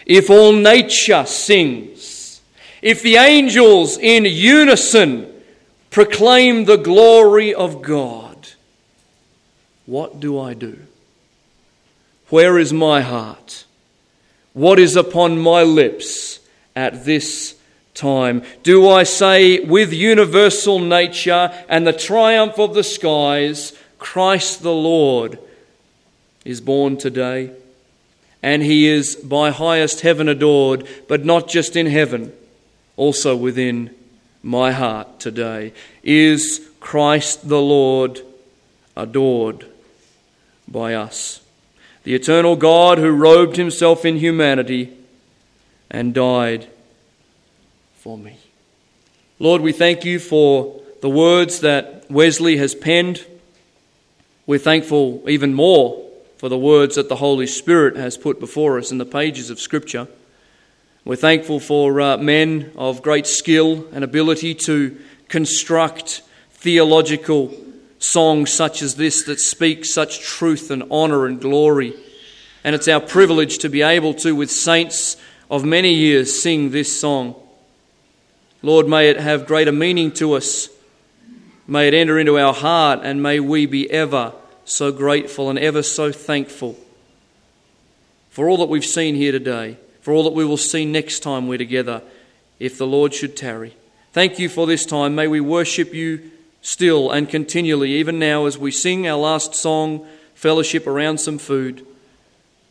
[0.05, 2.41] if all nature sings,
[2.83, 5.33] if the angels in unison
[5.89, 8.49] proclaim the glory of God,
[9.87, 10.77] what do I do?
[12.29, 13.65] Where is my heart?
[14.53, 16.39] What is upon my lips
[16.75, 17.55] at this
[17.93, 18.43] time?
[18.63, 25.37] Do I say with universal nature and the triumph of the skies, Christ the Lord
[26.45, 27.51] is born today?
[28.41, 32.33] And he is by highest heaven adored, but not just in heaven,
[32.95, 33.93] also within
[34.41, 35.73] my heart today.
[36.03, 38.21] Is Christ the Lord
[38.95, 39.65] adored
[40.67, 41.41] by us?
[42.09, 44.91] The eternal God who robed himself in humanity
[45.91, 46.67] and died
[47.97, 48.35] for me.
[49.37, 53.23] Lord, we thank you for the words that Wesley has penned.
[54.47, 56.03] We're thankful even more
[56.39, 59.59] for the words that the Holy Spirit has put before us in the pages of
[59.59, 60.07] Scripture.
[61.05, 67.55] We're thankful for uh, men of great skill and ability to construct theological
[67.99, 71.93] songs such as this that speak such truth and honour and glory.
[72.63, 75.17] And it's our privilege to be able to, with saints
[75.51, 77.35] of many years, sing this song.
[78.61, 80.69] Lord, may it have greater meaning to us.
[81.67, 84.33] May it enter into our heart, and may we be ever
[84.65, 86.75] so grateful and ever so thankful
[88.29, 91.47] for all that we've seen here today, for all that we will see next time
[91.47, 92.01] we're together,
[92.59, 93.75] if the Lord should tarry.
[94.13, 95.15] Thank you for this time.
[95.15, 96.31] May we worship you
[96.61, 100.05] still and continually, even now as we sing our last song,
[100.35, 101.85] fellowship around some food.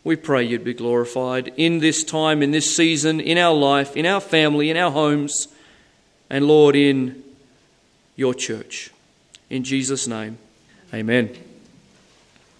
[0.04, 4.06] We pray you'd be glorified in this time, in this season, in our life, in
[4.06, 5.48] our family, in our homes,
[6.30, 7.22] and Lord, in
[8.16, 8.90] your church.
[9.50, 10.38] In Jesus' name,
[10.92, 11.47] amen.